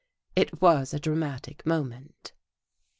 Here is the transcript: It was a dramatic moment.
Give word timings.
It 0.35 0.59
was 0.63 0.95
a 0.95 0.99
dramatic 0.99 1.63
moment. 1.63 2.33